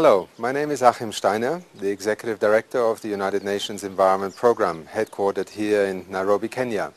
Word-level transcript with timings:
Hello, 0.00 0.28
my 0.38 0.52
name 0.52 0.70
is 0.70 0.80
Achim 0.80 1.10
Steiner, 1.10 1.60
the 1.74 1.90
Executive 1.90 2.38
Director 2.38 2.78
of 2.78 3.02
the 3.02 3.08
United 3.08 3.42
Nations 3.42 3.82
Environment 3.82 4.32
Programme, 4.36 4.84
headquartered 4.84 5.48
here 5.48 5.86
in 5.86 6.06
Nairobi, 6.08 6.46
Kenya. 6.46 6.92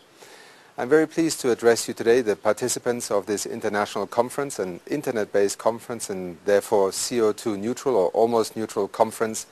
I'm 0.77 0.87
very 0.87 1.07
pleased 1.07 1.41
to 1.41 1.49
address 1.49 1.87
you 1.87 1.95
today, 1.95 2.21
the 2.21 2.35
participants 2.35 3.09
of 3.09 3.25
this 3.25 3.47
international 3.47 4.05
conference, 4.05 4.59
an 4.59 4.81
internet-based 4.85 5.57
conference 5.57 6.11
and 6.11 6.37
therefore 6.45 6.91
CO2 6.91 7.57
neutral 7.57 7.95
or 7.95 8.09
almost 8.09 8.55
neutral 8.55 8.87
conference 8.87 9.47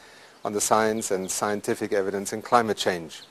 on 0.45 0.53
the 0.53 0.61
science 0.61 1.09
and 1.09 1.31
scientific 1.31 1.91
evidence 1.91 2.31
in 2.31 2.43
climate 2.43 2.77
change. 2.77 3.23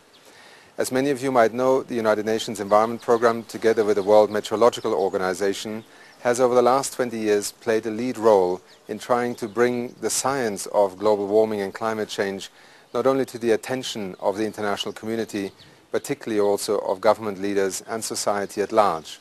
As 0.78 0.90
many 0.90 1.10
of 1.10 1.22
you 1.22 1.30
might 1.30 1.54
know, 1.54 1.84
the 1.84 1.94
United 1.94 2.26
Nations 2.26 2.58
Environment 2.58 3.00
Programme, 3.00 3.44
together 3.44 3.84
with 3.84 3.94
the 3.94 4.02
World 4.02 4.32
Meteorological 4.32 4.94
Organization, 4.94 5.84
has 6.20 6.40
over 6.40 6.54
the 6.54 6.62
last 6.62 6.94
20 6.94 7.16
years 7.16 7.52
played 7.52 7.86
a 7.86 7.90
lead 7.90 8.18
role 8.18 8.60
in 8.88 8.98
trying 8.98 9.34
to 9.36 9.48
bring 9.48 9.94
the 10.00 10.10
science 10.10 10.66
of 10.66 10.98
global 10.98 11.26
warming 11.26 11.60
and 11.60 11.72
climate 11.72 12.08
change 12.08 12.50
not 12.94 13.06
only 13.06 13.24
to 13.24 13.38
the 13.38 13.52
attention 13.52 14.16
of 14.18 14.36
the 14.36 14.44
international 14.44 14.92
community, 14.92 15.52
particularly 15.92 16.40
also 16.40 16.78
of 16.78 17.00
government 17.00 17.40
leaders 17.40 17.82
and 17.88 18.02
society 18.02 18.60
at 18.60 18.72
large. 18.72 19.20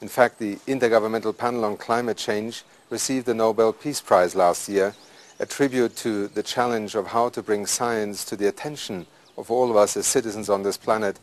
In 0.00 0.08
fact, 0.08 0.38
the 0.38 0.56
Intergovernmental 0.66 1.36
Panel 1.36 1.64
on 1.64 1.76
Climate 1.76 2.16
Change 2.16 2.64
received 2.90 3.26
the 3.26 3.34
Nobel 3.34 3.72
Peace 3.72 4.00
Prize 4.00 4.34
last 4.34 4.68
year, 4.68 4.94
a 5.40 5.46
tribute 5.46 5.96
to 5.96 6.28
the 6.28 6.42
challenge 6.42 6.94
of 6.94 7.06
how 7.06 7.28
to 7.30 7.42
bring 7.42 7.66
science 7.66 8.24
to 8.26 8.36
the 8.36 8.48
attention 8.48 9.06
of 9.38 9.50
all 9.50 9.70
of 9.70 9.76
us 9.76 9.96
as 9.96 10.06
citizens 10.06 10.48
on 10.48 10.62
this 10.62 10.76
planet 10.76 11.18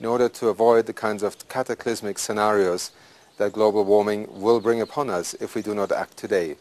in 0.00 0.06
order 0.06 0.28
to 0.28 0.48
avoid 0.48 0.86
the 0.86 0.92
kinds 0.92 1.22
of 1.22 1.48
cataclysmic 1.48 2.18
scenarios 2.18 2.90
that 3.38 3.52
global 3.52 3.84
warming 3.84 4.28
will 4.40 4.60
bring 4.60 4.80
upon 4.80 5.10
us 5.10 5.34
if 5.34 5.54
we 5.54 5.62
do 5.62 5.74
not 5.74 5.90
act 5.92 6.16
today. 6.16 6.56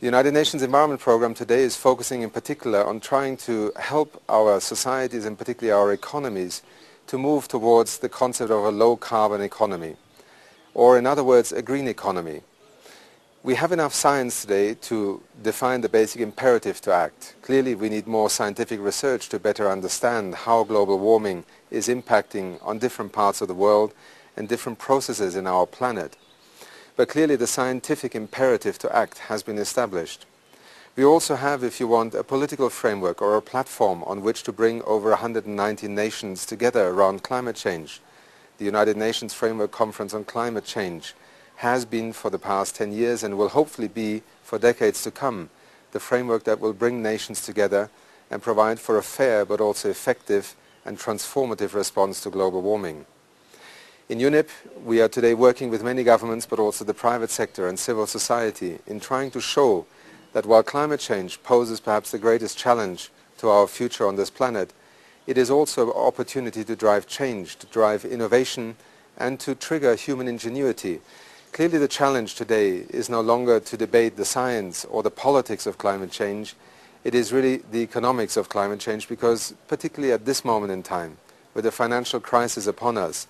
The 0.00 0.06
United 0.06 0.32
Nations 0.32 0.62
Environment 0.62 1.00
Programme 1.00 1.34
today 1.34 1.62
is 1.62 1.74
focusing 1.74 2.22
in 2.22 2.30
particular 2.30 2.84
on 2.84 3.00
trying 3.00 3.36
to 3.38 3.72
help 3.76 4.22
our 4.28 4.60
societies 4.60 5.24
and 5.24 5.36
particularly 5.36 5.76
our 5.76 5.92
economies 5.92 6.62
to 7.08 7.18
move 7.18 7.48
towards 7.48 7.98
the 7.98 8.08
concept 8.08 8.50
of 8.50 8.64
a 8.64 8.70
low 8.70 8.96
carbon 8.96 9.40
economy 9.40 9.96
or 10.74 10.96
in 10.96 11.06
other 11.06 11.24
words 11.24 11.50
a 11.50 11.62
green 11.62 11.88
economy. 11.88 12.42
We 13.42 13.56
have 13.56 13.72
enough 13.72 13.94
science 13.94 14.42
today 14.42 14.74
to 14.74 15.20
define 15.42 15.80
the 15.80 15.88
basic 15.88 16.20
imperative 16.20 16.80
to 16.82 16.92
act. 16.92 17.34
Clearly 17.42 17.74
we 17.74 17.88
need 17.88 18.06
more 18.06 18.30
scientific 18.30 18.78
research 18.80 19.28
to 19.30 19.40
better 19.40 19.68
understand 19.68 20.34
how 20.34 20.62
global 20.62 20.98
warming 20.98 21.44
is 21.72 21.88
impacting 21.88 22.64
on 22.64 22.78
different 22.78 23.12
parts 23.12 23.40
of 23.40 23.48
the 23.48 23.54
world 23.54 23.94
and 24.38 24.48
different 24.48 24.78
processes 24.78 25.34
in 25.34 25.46
our 25.46 25.66
planet. 25.66 26.16
But 26.96 27.08
clearly 27.08 27.36
the 27.36 27.46
scientific 27.46 28.14
imperative 28.14 28.78
to 28.78 28.96
act 28.96 29.18
has 29.18 29.42
been 29.42 29.58
established. 29.58 30.24
We 30.96 31.04
also 31.04 31.36
have, 31.36 31.62
if 31.62 31.80
you 31.80 31.88
want, 31.88 32.14
a 32.14 32.24
political 32.24 32.70
framework 32.70 33.20
or 33.20 33.36
a 33.36 33.42
platform 33.42 34.02
on 34.04 34.22
which 34.22 34.44
to 34.44 34.52
bring 34.52 34.82
over 34.82 35.10
190 35.10 35.88
nations 35.88 36.46
together 36.46 36.88
around 36.88 37.22
climate 37.22 37.56
change. 37.56 38.00
The 38.58 38.64
United 38.64 38.96
Nations 38.96 39.34
Framework 39.34 39.70
Conference 39.70 40.14
on 40.14 40.24
Climate 40.24 40.64
Change 40.64 41.14
has 41.56 41.84
been 41.84 42.12
for 42.12 42.30
the 42.30 42.38
past 42.38 42.76
10 42.76 42.92
years 42.92 43.22
and 43.22 43.36
will 43.36 43.50
hopefully 43.50 43.88
be 43.88 44.22
for 44.42 44.58
decades 44.58 45.02
to 45.02 45.10
come 45.10 45.50
the 45.92 46.00
framework 46.00 46.44
that 46.44 46.60
will 46.60 46.72
bring 46.72 47.02
nations 47.02 47.40
together 47.40 47.90
and 48.30 48.42
provide 48.42 48.78
for 48.78 48.98
a 48.98 49.02
fair 49.02 49.44
but 49.44 49.60
also 49.60 49.88
effective 49.88 50.54
and 50.84 50.98
transformative 50.98 51.74
response 51.74 52.20
to 52.20 52.30
global 52.30 52.62
warming. 52.62 53.06
In 54.08 54.20
UNEP, 54.20 54.48
we 54.86 55.02
are 55.02 55.08
today 55.08 55.34
working 55.34 55.68
with 55.68 55.84
many 55.84 56.02
governments, 56.02 56.46
but 56.46 56.58
also 56.58 56.82
the 56.82 56.94
private 56.94 57.28
sector 57.28 57.68
and 57.68 57.78
civil 57.78 58.06
society 58.06 58.78
in 58.86 59.00
trying 59.00 59.30
to 59.32 59.40
show 59.40 59.84
that 60.32 60.46
while 60.46 60.62
climate 60.62 60.98
change 60.98 61.42
poses 61.42 61.78
perhaps 61.78 62.10
the 62.10 62.18
greatest 62.18 62.56
challenge 62.56 63.10
to 63.36 63.50
our 63.50 63.66
future 63.66 64.06
on 64.06 64.16
this 64.16 64.30
planet, 64.30 64.72
it 65.26 65.36
is 65.36 65.50
also 65.50 65.88
an 65.88 65.92
opportunity 65.94 66.64
to 66.64 66.74
drive 66.74 67.06
change, 67.06 67.56
to 67.56 67.66
drive 67.66 68.06
innovation, 68.06 68.76
and 69.18 69.38
to 69.40 69.54
trigger 69.54 69.94
human 69.94 70.26
ingenuity. 70.26 71.02
Clearly 71.52 71.76
the 71.76 71.86
challenge 71.86 72.34
today 72.34 72.86
is 72.88 73.10
no 73.10 73.20
longer 73.20 73.60
to 73.60 73.76
debate 73.76 74.16
the 74.16 74.24
science 74.24 74.86
or 74.86 75.02
the 75.02 75.10
politics 75.10 75.66
of 75.66 75.76
climate 75.76 76.10
change. 76.10 76.54
It 77.04 77.14
is 77.14 77.30
really 77.30 77.58
the 77.58 77.82
economics 77.82 78.38
of 78.38 78.48
climate 78.48 78.80
change 78.80 79.06
because 79.06 79.52
particularly 79.66 80.14
at 80.14 80.24
this 80.24 80.46
moment 80.46 80.72
in 80.72 80.82
time, 80.82 81.18
with 81.52 81.64
the 81.64 81.72
financial 81.72 82.20
crisis 82.20 82.66
upon 82.66 82.96
us, 82.96 83.26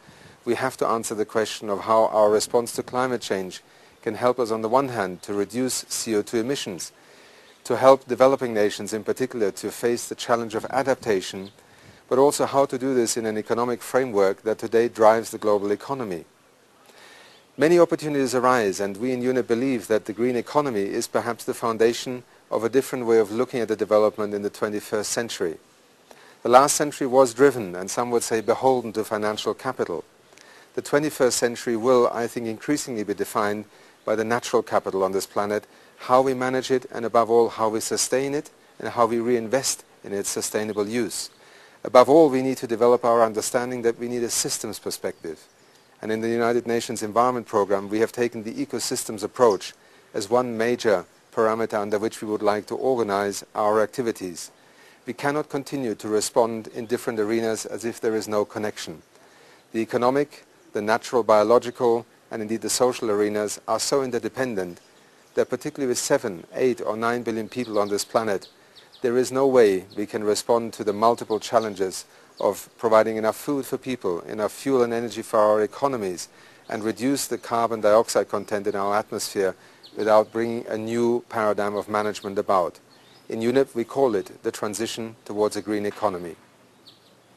we 0.48 0.54
have 0.54 0.78
to 0.78 0.86
answer 0.86 1.14
the 1.14 1.26
question 1.26 1.68
of 1.68 1.80
how 1.80 2.06
our 2.06 2.30
response 2.30 2.72
to 2.72 2.82
climate 2.82 3.20
change 3.20 3.60
can 4.00 4.14
help 4.14 4.38
us 4.38 4.50
on 4.50 4.62
the 4.62 4.68
one 4.68 4.88
hand 4.88 5.20
to 5.20 5.34
reduce 5.34 5.84
CO2 5.84 6.40
emissions, 6.40 6.90
to 7.64 7.76
help 7.76 8.08
developing 8.08 8.54
nations 8.54 8.94
in 8.94 9.04
particular 9.04 9.50
to 9.50 9.70
face 9.70 10.08
the 10.08 10.14
challenge 10.14 10.54
of 10.54 10.64
adaptation, 10.70 11.50
but 12.08 12.18
also 12.18 12.46
how 12.46 12.64
to 12.64 12.78
do 12.78 12.94
this 12.94 13.18
in 13.18 13.26
an 13.26 13.36
economic 13.36 13.82
framework 13.82 14.40
that 14.40 14.56
today 14.56 14.88
drives 14.88 15.32
the 15.32 15.36
global 15.36 15.70
economy. 15.70 16.24
Many 17.58 17.78
opportunities 17.78 18.34
arise 18.34 18.80
and 18.80 18.96
we 18.96 19.12
in 19.12 19.20
UNEP 19.20 19.46
believe 19.46 19.86
that 19.88 20.06
the 20.06 20.14
green 20.14 20.36
economy 20.36 20.84
is 20.84 21.06
perhaps 21.06 21.44
the 21.44 21.52
foundation 21.52 22.22
of 22.50 22.64
a 22.64 22.70
different 22.70 23.04
way 23.04 23.18
of 23.18 23.30
looking 23.30 23.60
at 23.60 23.68
the 23.68 23.76
development 23.76 24.32
in 24.32 24.40
the 24.40 24.48
21st 24.48 25.04
century. 25.04 25.58
The 26.42 26.48
last 26.48 26.74
century 26.74 27.06
was 27.06 27.34
driven 27.34 27.76
and 27.76 27.90
some 27.90 28.10
would 28.12 28.22
say 28.22 28.40
beholden 28.40 28.94
to 28.94 29.04
financial 29.04 29.52
capital 29.52 30.04
the 30.78 30.82
21st 30.82 31.32
century 31.32 31.76
will, 31.76 32.08
I 32.12 32.28
think, 32.28 32.46
increasingly 32.46 33.02
be 33.02 33.12
defined 33.12 33.64
by 34.04 34.14
the 34.14 34.22
natural 34.22 34.62
capital 34.62 35.02
on 35.02 35.10
this 35.10 35.26
planet, 35.26 35.66
how 35.96 36.22
we 36.22 36.34
manage 36.34 36.70
it, 36.70 36.86
and 36.92 37.04
above 37.04 37.28
all, 37.30 37.48
how 37.48 37.68
we 37.68 37.80
sustain 37.80 38.32
it 38.32 38.50
and 38.78 38.90
how 38.90 39.06
we 39.06 39.18
reinvest 39.18 39.84
in 40.04 40.12
its 40.12 40.28
sustainable 40.28 40.86
use. 40.86 41.30
Above 41.82 42.08
all, 42.08 42.30
we 42.30 42.42
need 42.42 42.58
to 42.58 42.68
develop 42.68 43.04
our 43.04 43.24
understanding 43.24 43.82
that 43.82 43.98
we 43.98 44.06
need 44.06 44.22
a 44.22 44.30
systems 44.30 44.78
perspective. 44.78 45.48
And 46.00 46.12
in 46.12 46.20
the 46.20 46.28
United 46.28 46.64
Nations 46.64 47.02
Environment 47.02 47.44
Programme, 47.44 47.88
we 47.88 47.98
have 47.98 48.12
taken 48.12 48.44
the 48.44 48.54
ecosystems 48.54 49.24
approach 49.24 49.74
as 50.14 50.30
one 50.30 50.56
major 50.56 51.06
parameter 51.34 51.80
under 51.80 51.98
which 51.98 52.22
we 52.22 52.28
would 52.28 52.40
like 52.40 52.66
to 52.66 52.76
organize 52.76 53.44
our 53.56 53.82
activities. 53.82 54.52
We 55.06 55.12
cannot 55.12 55.48
continue 55.48 55.96
to 55.96 56.06
respond 56.06 56.68
in 56.68 56.86
different 56.86 57.18
arenas 57.18 57.66
as 57.66 57.84
if 57.84 58.00
there 58.00 58.14
is 58.14 58.28
no 58.28 58.44
connection. 58.44 59.02
The 59.72 59.80
economic, 59.80 60.44
the 60.78 60.82
natural, 60.82 61.24
biological, 61.24 62.06
and 62.30 62.40
indeed 62.40 62.60
the 62.60 62.70
social 62.70 63.10
arenas 63.10 63.60
are 63.66 63.80
so 63.80 64.04
interdependent 64.04 64.78
that 65.34 65.50
particularly 65.50 65.88
with 65.88 65.98
7, 65.98 66.46
8 66.54 66.80
or 66.82 66.96
9 66.96 67.24
billion 67.24 67.48
people 67.48 67.80
on 67.80 67.88
this 67.88 68.04
planet, 68.04 68.46
there 69.02 69.18
is 69.18 69.32
no 69.32 69.44
way 69.44 69.86
we 69.96 70.06
can 70.06 70.22
respond 70.22 70.72
to 70.72 70.84
the 70.84 70.92
multiple 70.92 71.40
challenges 71.40 72.04
of 72.38 72.68
providing 72.78 73.16
enough 73.16 73.34
food 73.34 73.66
for 73.66 73.76
people, 73.76 74.20
enough 74.20 74.52
fuel 74.52 74.84
and 74.84 74.92
energy 74.92 75.20
for 75.20 75.40
our 75.40 75.62
economies, 75.62 76.28
and 76.68 76.84
reduce 76.84 77.26
the 77.26 77.38
carbon 77.38 77.80
dioxide 77.80 78.28
content 78.28 78.68
in 78.68 78.76
our 78.76 78.94
atmosphere 78.94 79.56
without 79.96 80.30
bringing 80.30 80.64
a 80.68 80.78
new 80.78 81.24
paradigm 81.28 81.74
of 81.74 81.88
management 81.88 82.38
about. 82.38 82.78
In 83.28 83.40
UNEP 83.40 83.74
we 83.74 83.82
call 83.82 84.14
it 84.14 84.44
the 84.44 84.52
transition 84.52 85.16
towards 85.24 85.56
a 85.56 85.60
green 85.60 85.86
economy. 85.86 86.36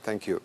Thank 0.04 0.28
you. 0.28 0.44